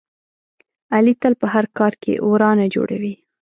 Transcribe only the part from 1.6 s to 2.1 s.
کار